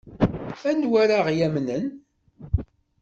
[0.69, 1.85] Anwa ara ɣ-yamnen?